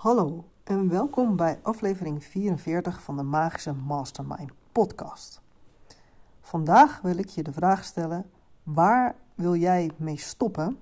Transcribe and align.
Hallo 0.00 0.44
en 0.64 0.88
welkom 0.88 1.36
bij 1.36 1.58
aflevering 1.62 2.24
44 2.24 3.02
van 3.02 3.16
de 3.16 3.22
Magische 3.22 3.72
Mastermind 3.72 4.50
podcast. 4.72 5.40
Vandaag 6.40 7.00
wil 7.00 7.16
ik 7.16 7.28
je 7.28 7.42
de 7.42 7.52
vraag 7.52 7.84
stellen: 7.84 8.30
waar 8.62 9.14
wil 9.34 9.54
jij 9.54 9.90
mee 9.96 10.16
stoppen? 10.16 10.78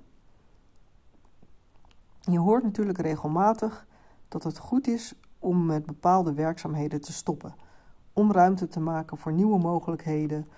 Je 2.20 2.38
hoort 2.38 2.62
natuurlijk 2.62 2.98
regelmatig 2.98 3.86
dat 4.28 4.42
het 4.42 4.58
goed 4.58 4.86
is 4.86 5.14
om 5.38 5.66
met 5.66 5.86
bepaalde 5.86 6.32
werkzaamheden 6.32 7.00
te 7.00 7.12
stoppen, 7.12 7.54
om 8.12 8.32
ruimte 8.32 8.68
te 8.68 8.80
maken 8.80 9.16
voor 9.16 9.32
nieuwe 9.32 9.58
mogelijkheden 9.58 10.48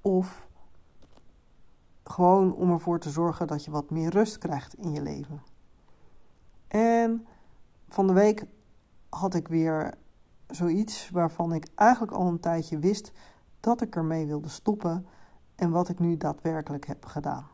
of 0.00 0.48
gewoon 2.04 2.54
om 2.54 2.70
ervoor 2.70 2.98
te 2.98 3.10
zorgen 3.10 3.46
dat 3.46 3.64
je 3.64 3.70
wat 3.70 3.90
meer 3.90 4.10
rust 4.10 4.38
krijgt 4.38 4.74
in 4.74 4.92
je 4.92 5.02
leven. 5.02 5.42
En 6.68 7.26
van 8.00 8.08
de 8.08 8.20
week 8.20 8.44
had 9.08 9.34
ik 9.34 9.48
weer 9.48 9.94
zoiets 10.46 11.10
waarvan 11.10 11.52
ik 11.52 11.66
eigenlijk 11.74 12.12
al 12.12 12.26
een 12.26 12.40
tijdje 12.40 12.78
wist 12.78 13.12
dat 13.60 13.80
ik 13.80 13.96
ermee 13.96 14.26
wilde 14.26 14.48
stoppen 14.48 15.06
en 15.54 15.70
wat 15.70 15.88
ik 15.88 15.98
nu 15.98 16.16
daadwerkelijk 16.16 16.86
heb 16.86 17.04
gedaan. 17.04 17.46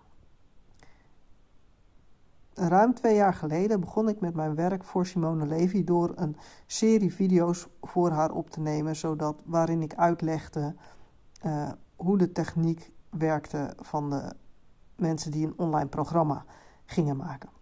Ruim 2.55 2.95
twee 2.95 3.15
jaar 3.15 3.35
geleden 3.35 3.81
begon 3.81 4.09
ik 4.09 4.21
met 4.21 4.35
mijn 4.35 4.55
werk 4.55 4.85
voor 4.85 5.07
Simone 5.07 5.47
Levy 5.47 5.85
door 5.85 6.13
een 6.15 6.37
serie 6.67 7.15
video's 7.15 7.67
voor 7.83 8.11
haar 8.11 8.31
op 8.31 8.51
te 8.51 8.61
nemen, 8.61 8.97
zodat, 8.97 9.43
waarin 9.45 9.83
ik 9.83 9.95
uitlegde 9.95 10.75
uh, 11.47 11.71
hoe 11.97 12.19
de 12.19 12.33
techniek 12.33 12.93
werkte 13.11 13.75
van 13.79 14.11
de 14.11 14.33
mensen 14.97 15.31
die 15.31 15.47
een 15.47 15.59
online 15.59 15.89
programma 15.89 16.45
gingen 16.85 17.17
maken. 17.17 17.56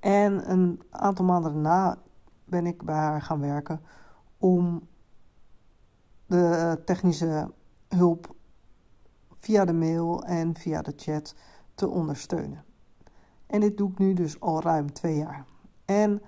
En 0.00 0.50
een 0.50 0.82
aantal 0.90 1.24
maanden 1.24 1.52
daarna 1.52 1.98
ben 2.44 2.66
ik 2.66 2.82
bij 2.82 2.94
haar 2.94 3.22
gaan 3.22 3.40
werken 3.40 3.80
om 4.38 4.88
de 6.26 6.80
technische 6.84 7.50
hulp 7.88 8.34
via 9.30 9.64
de 9.64 9.72
mail 9.72 10.24
en 10.24 10.54
via 10.54 10.82
de 10.82 10.92
chat 10.96 11.34
te 11.74 11.88
ondersteunen. 11.88 12.64
En 13.46 13.60
dit 13.60 13.76
doe 13.76 13.90
ik 13.90 13.98
nu 13.98 14.12
dus 14.14 14.40
al 14.40 14.62
ruim 14.62 14.92
twee 14.92 15.16
jaar. 15.16 15.44
En 15.84 16.22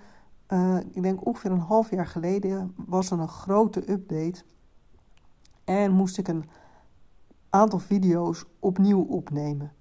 uh, 0.49 0.79
ik 0.91 1.03
denk 1.03 1.27
ongeveer 1.27 1.51
een 1.51 1.59
half 1.59 1.91
jaar 1.91 2.07
geleden 2.07 2.75
was 2.87 3.11
er 3.11 3.19
een 3.19 3.29
grote 3.29 3.91
update. 3.91 4.43
En 5.65 5.93
moest 5.93 6.19
ik 6.19 6.29
een 6.29 6.45
aantal 7.49 7.79
video's 7.79 8.45
opnieuw 8.59 9.03
opnemen. 9.03 9.73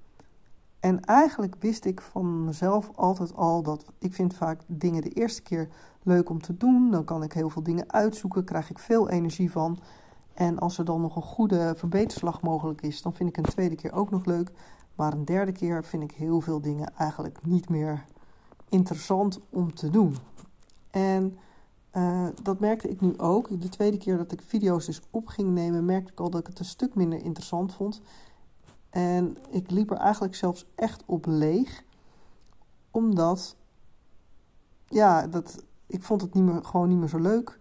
En 0.81 1.01
eigenlijk 1.01 1.55
wist 1.59 1.85
ik 1.85 2.01
van 2.01 2.43
mezelf 2.43 2.91
altijd 2.95 3.35
al 3.35 3.61
dat 3.61 3.85
ik 3.99 4.13
vind 4.13 4.33
vaak 4.33 4.61
dingen 4.65 5.01
de 5.01 5.09
eerste 5.09 5.41
keer 5.41 5.69
leuk 6.03 6.29
om 6.29 6.41
te 6.41 6.57
doen. 6.57 6.91
Dan 6.91 7.03
kan 7.03 7.23
ik 7.23 7.33
heel 7.33 7.49
veel 7.49 7.63
dingen 7.63 7.91
uitzoeken, 7.91 8.43
krijg 8.43 8.69
ik 8.69 8.79
veel 8.79 9.09
energie 9.09 9.51
van. 9.51 9.79
En 10.33 10.59
als 10.59 10.77
er 10.77 10.85
dan 10.85 11.01
nog 11.01 11.15
een 11.15 11.21
goede 11.21 11.73
verbeterslag 11.77 12.41
mogelijk 12.41 12.81
is, 12.81 13.01
dan 13.01 13.13
vind 13.13 13.29
ik 13.29 13.37
een 13.37 13.43
tweede 13.43 13.75
keer 13.75 13.93
ook 13.93 14.09
nog 14.09 14.25
leuk. 14.25 14.51
Maar 14.95 15.13
een 15.13 15.25
derde 15.25 15.51
keer 15.51 15.83
vind 15.83 16.03
ik 16.03 16.11
heel 16.11 16.41
veel 16.41 16.61
dingen 16.61 16.93
eigenlijk 16.97 17.45
niet 17.45 17.69
meer 17.69 18.05
interessant 18.69 19.39
om 19.49 19.73
te 19.73 19.89
doen. 19.89 20.15
En 20.89 21.37
uh, 21.93 22.27
dat 22.43 22.59
merkte 22.59 22.89
ik 22.89 23.01
nu 23.01 23.17
ook. 23.17 23.61
De 23.61 23.69
tweede 23.69 23.97
keer 23.97 24.17
dat 24.17 24.31
ik 24.31 24.41
video's 24.41 24.85
dus 24.85 25.01
op 25.09 25.27
ging 25.27 25.49
nemen, 25.49 25.85
merkte 25.85 26.11
ik 26.11 26.19
al 26.19 26.29
dat 26.29 26.39
ik 26.39 26.47
het 26.47 26.59
een 26.59 26.65
stuk 26.65 26.95
minder 26.95 27.23
interessant 27.23 27.73
vond. 27.73 28.01
En 28.91 29.37
ik 29.49 29.71
liep 29.71 29.91
er 29.91 29.97
eigenlijk 29.97 30.35
zelfs 30.35 30.65
echt 30.75 31.03
op 31.05 31.25
leeg. 31.25 31.83
Omdat, 32.91 33.55
ja, 34.85 35.27
dat, 35.27 35.63
ik 35.87 36.03
vond 36.03 36.21
het 36.21 36.33
niet 36.33 36.43
meer, 36.43 36.63
gewoon 36.63 36.89
niet 36.89 36.97
meer 36.97 37.09
zo 37.09 37.19
leuk. 37.19 37.59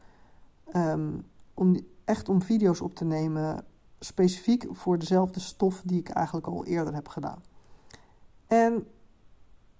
Um, 0.76 1.26
om 1.54 1.76
echt 2.04 2.28
om 2.28 2.42
video's 2.42 2.80
op 2.80 2.94
te 2.94 3.04
nemen, 3.04 3.64
specifiek 3.98 4.66
voor 4.70 4.98
dezelfde 4.98 5.40
stof 5.40 5.82
die 5.84 5.98
ik 5.98 6.08
eigenlijk 6.08 6.46
al 6.46 6.64
eerder 6.64 6.94
heb 6.94 7.08
gedaan. 7.08 7.42
En 8.46 8.86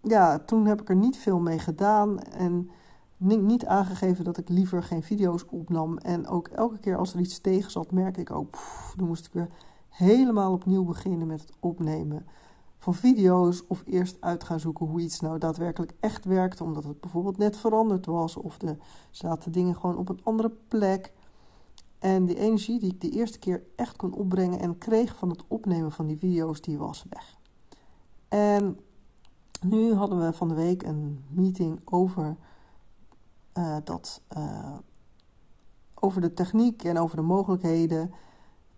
ja, 0.03 0.39
toen 0.39 0.67
heb 0.67 0.81
ik 0.81 0.89
er 0.89 0.97
niet 0.97 1.17
veel 1.17 1.39
mee 1.39 1.59
gedaan 1.59 2.19
en 2.19 2.71
niet 3.17 3.67
aangegeven 3.67 4.25
dat 4.25 4.37
ik 4.37 4.49
liever 4.49 4.83
geen 4.83 5.03
video's 5.03 5.45
opnam. 5.49 5.99
En 5.99 6.27
ook 6.27 6.49
elke 6.49 6.79
keer 6.79 6.97
als 6.97 7.15
er 7.15 7.21
iets 7.21 7.41
tegen 7.41 7.71
zat, 7.71 7.93
merkte 7.93 8.21
ik 8.21 8.31
ook, 8.31 8.51
pff, 8.51 8.95
dan 8.97 9.07
moest 9.07 9.27
ik 9.27 9.33
weer 9.33 9.49
helemaal 9.91 10.53
opnieuw 10.53 10.85
beginnen 10.85 11.27
met 11.27 11.41
het 11.41 11.53
opnemen 11.61 12.27
van 12.79 12.95
video's 12.95 13.63
of 13.69 13.83
eerst 13.87 14.17
uit 14.21 14.45
gaan 14.45 14.61
zoeken 14.61 14.87
hoe 14.87 15.01
iets 15.01 15.21
nou 15.21 15.39
daadwerkelijk 15.39 15.93
echt 16.01 16.25
werkt, 16.25 16.61
omdat 16.61 16.85
het 16.85 17.01
bijvoorbeeld 17.01 17.39
net 17.39 17.57
veranderd 17.57 18.07
was 18.07 18.37
of 18.37 18.59
de 18.59 18.77
zaten 19.11 19.53
dingen 19.53 19.75
gewoon 19.75 19.97
op 19.97 20.09
een 20.09 20.21
andere 20.23 20.53
plek. 20.69 21.13
En 21.99 22.25
die 22.25 22.39
energie 22.39 22.79
die 22.79 22.93
ik 22.93 23.01
de 23.01 23.11
eerste 23.11 23.39
keer 23.39 23.63
echt 23.77 23.97
kon 23.97 24.13
opbrengen 24.13 24.61
en 24.61 24.79
kreeg 24.79 25.17
van 25.17 25.29
het 25.29 25.45
opnemen 25.49 25.93
van 25.93 26.07
die 26.07 26.19
video's, 26.19 26.61
die 26.61 26.79
was 26.79 27.05
weg. 27.09 27.39
En 28.29 28.79
nu 29.67 29.95
hadden 29.95 30.21
we 30.21 30.33
van 30.33 30.49
de 30.49 30.55
week 30.55 30.83
een 30.83 31.25
meeting 31.29 31.81
over 31.85 32.37
uh, 33.55 33.77
dat, 33.85 34.23
uh, 34.37 34.75
over 35.95 36.21
de 36.21 36.33
techniek 36.33 36.85
en 36.85 36.99
over 36.99 37.17
de 37.17 37.23
mogelijkheden. 37.23 38.13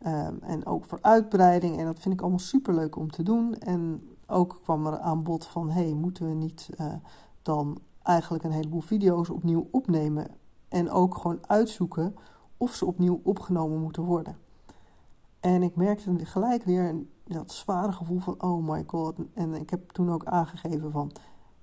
Um, 0.07 0.39
en 0.41 0.67
ook 0.67 0.85
voor 0.85 0.99
uitbreiding. 1.01 1.79
En 1.79 1.85
dat 1.85 1.99
vind 1.99 2.15
ik 2.15 2.21
allemaal 2.21 2.39
super 2.39 2.75
leuk 2.75 2.97
om 2.97 3.11
te 3.11 3.23
doen. 3.23 3.55
En 3.55 4.09
ook 4.27 4.61
kwam 4.63 4.87
er 4.87 4.99
aan 4.99 5.23
bod 5.23 5.47
van: 5.47 5.71
hey, 5.71 5.93
moeten 5.93 6.29
we 6.29 6.35
niet 6.35 6.71
uh, 6.81 6.93
dan 7.43 7.79
eigenlijk 8.03 8.45
een 8.45 8.51
heleboel 8.51 8.81
video's 8.81 9.31
opnieuw 9.31 9.69
opnemen? 9.71 10.27
En 10.69 10.91
ook 10.91 11.17
gewoon 11.17 11.39
uitzoeken 11.47 12.15
of 12.57 12.75
ze 12.75 12.87
opnieuw 12.87 13.21
opgenomen 13.23 13.81
moeten 13.81 14.03
worden. 14.03 14.37
En 15.41 15.63
ik 15.63 15.77
merkte 15.77 16.25
gelijk 16.25 16.65
weer 16.65 16.95
dat 17.25 17.53
zware 17.53 17.93
gevoel 17.93 18.19
van: 18.19 18.43
oh 18.43 18.69
my 18.69 18.85
god. 18.87 19.17
En 19.35 19.55
ik 19.55 19.71
heb 19.71 19.91
toen 19.91 20.13
ook 20.13 20.25
aangegeven 20.25 20.91
van. 20.91 21.13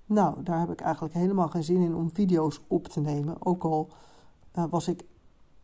Nou, 0.06 0.44
daar 0.44 0.60
heb 0.60 0.72
ik 0.72 0.82
eigenlijk 0.82 1.14
helemaal 1.14 1.48
geen 1.48 1.64
zin 1.64 1.82
in 1.82 1.96
om 1.96 2.14
video's 2.14 2.62
op 2.68 2.88
te 2.88 3.00
nemen. 3.00 3.46
Ook 3.46 3.64
al 3.64 3.90
uh, 4.56 4.64
was 4.70 4.88
ik 4.88 5.06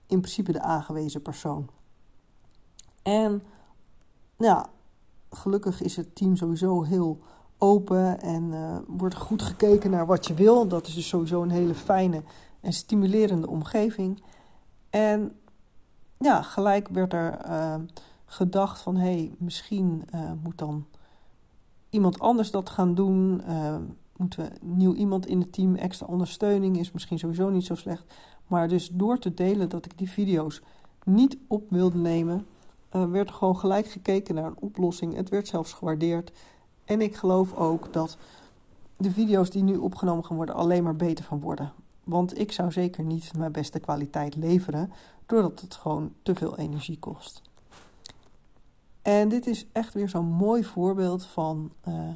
in 0.07 0.19
principe 0.19 0.51
de 0.51 0.61
aangewezen 0.61 1.21
persoon. 1.21 1.69
En 3.05 3.41
ja, 4.37 4.69
gelukkig 5.29 5.81
is 5.81 5.95
het 5.95 6.15
team 6.15 6.35
sowieso 6.35 6.83
heel 6.83 7.19
open 7.57 8.21
en 8.21 8.43
uh, 8.43 8.77
wordt 8.87 9.15
goed 9.15 9.41
gekeken 9.41 9.91
naar 9.91 10.05
wat 10.05 10.25
je 10.25 10.33
wil. 10.33 10.67
Dat 10.67 10.87
is 10.87 10.93
dus 10.93 11.07
sowieso 11.07 11.41
een 11.41 11.49
hele 11.49 11.75
fijne 11.75 12.23
en 12.61 12.73
stimulerende 12.73 13.47
omgeving. 13.47 14.23
En 14.89 15.35
ja, 16.17 16.41
gelijk 16.41 16.87
werd 16.87 17.13
er 17.13 17.45
uh, 17.47 17.75
gedacht 18.25 18.81
van 18.81 18.95
hé, 18.95 19.11
hey, 19.11 19.35
misschien 19.37 20.03
uh, 20.15 20.31
moet 20.43 20.57
dan 20.57 20.85
iemand 21.89 22.19
anders 22.19 22.51
dat 22.51 22.69
gaan 22.69 22.95
doen. 22.95 23.41
moeten 24.17 24.43
we 24.43 24.51
nieuw 24.61 24.93
iemand 24.93 25.25
in 25.25 25.39
het 25.39 25.53
team, 25.53 25.75
extra 25.75 26.05
ondersteuning 26.07 26.79
is 26.79 26.91
misschien 26.91 27.19
sowieso 27.19 27.49
niet 27.49 27.65
zo 27.65 27.75
slecht. 27.75 28.13
Maar 28.47 28.67
dus 28.67 28.89
door 28.93 29.19
te 29.19 29.33
delen 29.33 29.69
dat 29.69 29.85
ik 29.85 29.97
die 29.97 30.09
video's 30.09 30.61
niet 31.03 31.37
op 31.47 31.69
wilde 31.69 31.97
nemen, 31.97 32.45
werd 33.03 33.31
gewoon 33.31 33.57
gelijk 33.57 33.87
gekeken 33.87 34.35
naar 34.35 34.45
een 34.45 34.59
oplossing. 34.59 35.15
Het 35.15 35.29
werd 35.29 35.47
zelfs 35.47 35.73
gewaardeerd. 35.73 36.31
En 36.85 37.01
ik 37.01 37.15
geloof 37.15 37.53
ook 37.53 37.93
dat 37.93 38.17
de 38.97 39.11
video's 39.11 39.49
die 39.49 39.63
nu 39.63 39.75
opgenomen 39.75 40.25
gaan 40.25 40.35
worden 40.35 40.55
alleen 40.55 40.83
maar 40.83 40.95
beter 40.95 41.25
van 41.25 41.39
worden. 41.39 41.73
Want 42.03 42.39
ik 42.39 42.51
zou 42.51 42.71
zeker 42.71 43.03
niet 43.03 43.37
mijn 43.37 43.51
beste 43.51 43.79
kwaliteit 43.79 44.35
leveren, 44.35 44.91
doordat 45.25 45.61
het 45.61 45.75
gewoon 45.75 46.13
te 46.21 46.35
veel 46.35 46.57
energie 46.57 46.99
kost. 46.99 47.41
En 49.01 49.29
dit 49.29 49.47
is 49.47 49.65
echt 49.71 49.93
weer 49.93 50.09
zo'n 50.09 50.25
mooi 50.25 50.63
voorbeeld 50.63 51.25
van 51.25 51.71
uh, 51.87 52.09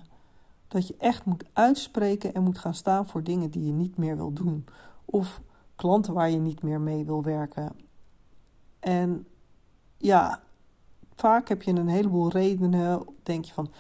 dat 0.68 0.88
je 0.88 0.96
echt 0.98 1.26
moet 1.26 1.46
uitspreken 1.54 2.34
en 2.34 2.44
moet 2.44 2.58
gaan 2.58 2.74
staan 2.74 3.08
voor 3.08 3.24
dingen 3.24 3.50
die 3.50 3.66
je 3.66 3.72
niet 3.72 3.98
meer 3.98 4.16
wil 4.16 4.34
doen. 4.34 4.66
Of 5.06 5.42
klanten 5.76 6.14
waar 6.14 6.30
je 6.30 6.38
niet 6.38 6.64
meer 6.64 6.82
mee 6.82 7.06
wil 7.06 7.24
werken. 7.24 7.76
En 8.80 9.28
ja, 9.98 10.42
vaak 11.20 11.50
heb 11.50 11.62
je 11.62 11.72
een 11.72 11.88
heleboel 11.88 12.30
redenen. 12.30 13.04
Denk 13.24 13.46
je 13.46 13.54
van, 13.54 13.72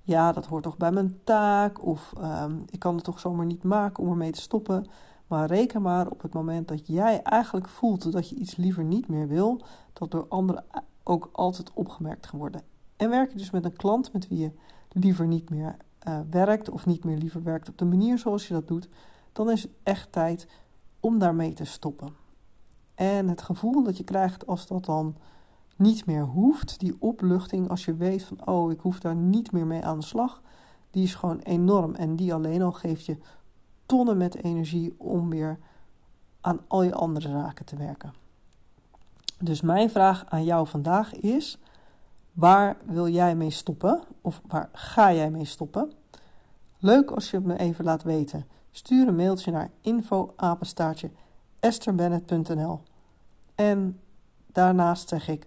ja, 0.00 0.32
dat 0.32 0.46
hoort 0.46 0.62
toch 0.62 0.76
bij 0.76 0.92
mijn 0.92 1.18
taak. 1.24 1.84
Of 1.84 2.12
um, 2.18 2.64
ik 2.70 2.78
kan 2.78 2.94
het 2.94 3.04
toch 3.04 3.20
zomaar 3.20 3.46
niet 3.46 3.62
maken 3.62 4.02
om 4.02 4.10
ermee 4.10 4.32
te 4.32 4.40
stoppen. 4.40 4.86
Maar 5.26 5.46
reken 5.46 5.82
maar 5.82 6.08
op 6.08 6.22
het 6.22 6.32
moment 6.32 6.68
dat 6.68 6.86
jij 6.86 7.22
eigenlijk 7.22 7.68
voelt 7.68 8.12
dat 8.12 8.28
je 8.28 8.36
iets 8.36 8.56
liever 8.56 8.84
niet 8.84 9.08
meer 9.08 9.28
wil, 9.28 9.60
dat 9.92 10.10
door 10.10 10.26
anderen 10.28 10.64
ook 11.02 11.28
altijd 11.32 11.72
opgemerkt 11.74 12.26
gaat 12.26 12.40
worden. 12.40 12.62
En 12.96 13.10
werk 13.10 13.30
je 13.30 13.38
dus 13.38 13.50
met 13.50 13.64
een 13.64 13.76
klant 13.76 14.12
met 14.12 14.28
wie 14.28 14.38
je 14.38 14.52
liever 14.88 15.26
niet 15.26 15.50
meer 15.50 15.76
uh, 16.08 16.18
werkt, 16.30 16.70
of 16.70 16.86
niet 16.86 17.04
meer 17.04 17.16
liever 17.16 17.42
werkt 17.42 17.68
op 17.68 17.78
de 17.78 17.84
manier 17.84 18.18
zoals 18.18 18.48
je 18.48 18.54
dat 18.54 18.68
doet, 18.68 18.88
dan 19.32 19.50
is 19.50 19.62
het 19.62 19.72
echt 19.82 20.12
tijd 20.12 20.48
om 21.00 21.18
daarmee 21.18 21.52
te 21.52 21.64
stoppen. 21.64 22.12
En 22.94 23.28
het 23.28 23.42
gevoel 23.42 23.82
dat 23.82 23.96
je 23.96 24.04
krijgt 24.04 24.46
als 24.46 24.66
dat 24.66 24.84
dan 24.84 25.16
niet 25.78 26.06
meer 26.06 26.24
hoeft. 26.24 26.80
Die 26.80 26.96
opluchting 26.98 27.68
als 27.68 27.84
je 27.84 27.94
weet 27.94 28.24
van 28.24 28.46
oh, 28.46 28.72
ik 28.72 28.80
hoef 28.80 29.00
daar 29.00 29.14
niet 29.14 29.52
meer 29.52 29.66
mee 29.66 29.84
aan 29.84 29.98
de 29.98 30.04
slag. 30.04 30.42
Die 30.90 31.02
is 31.02 31.14
gewoon 31.14 31.38
enorm. 31.38 31.94
En 31.94 32.16
die 32.16 32.34
alleen 32.34 32.62
al 32.62 32.72
geeft 32.72 33.04
je 33.04 33.16
tonnen 33.86 34.16
met 34.16 34.42
energie 34.44 34.94
om 34.98 35.30
weer 35.30 35.58
aan 36.40 36.60
al 36.66 36.82
je 36.82 36.94
andere 36.94 37.28
zaken 37.28 37.64
te 37.64 37.76
werken. 37.76 38.12
Dus 39.38 39.60
mijn 39.60 39.90
vraag 39.90 40.24
aan 40.28 40.44
jou 40.44 40.66
vandaag 40.66 41.14
is: 41.14 41.58
waar 42.32 42.76
wil 42.84 43.08
jij 43.08 43.36
mee 43.36 43.50
stoppen? 43.50 44.02
Of 44.20 44.40
waar 44.46 44.68
ga 44.72 45.12
jij 45.12 45.30
mee 45.30 45.44
stoppen? 45.44 45.92
Leuk 46.78 47.10
als 47.10 47.30
je 47.30 47.36
het 47.36 47.46
me 47.46 47.58
even 47.58 47.84
laat 47.84 48.02
weten. 48.02 48.46
Stuur 48.70 49.08
een 49.08 49.16
mailtje 49.16 49.50
naar 49.50 49.70
info-apenstaartje 49.80 51.10
En 53.54 54.00
daarnaast 54.46 55.08
zeg 55.08 55.28
ik 55.28 55.46